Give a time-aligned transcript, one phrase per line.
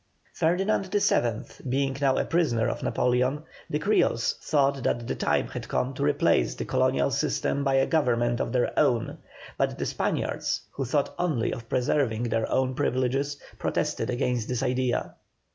[0.33, 1.43] Ferdinand VII.
[1.69, 6.03] being now a prisoner of Napoleon, the Creoles thought that the time had come to
[6.03, 9.19] replace the colonial system by a government of their own,
[9.59, 15.13] but the Spaniards, who thought only of preserving their own privileges, protested against the idea.